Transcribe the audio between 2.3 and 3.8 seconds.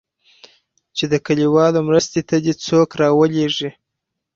دې څوک راولېږي.